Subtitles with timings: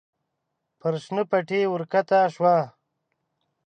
[0.79, 2.57] پر شنه پټي ور کښته شوه.